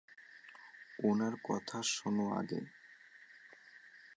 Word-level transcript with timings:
ওনার 0.99 1.33
কথা 1.43 1.77
শোনো 1.91 2.25
আগে। 2.39 2.59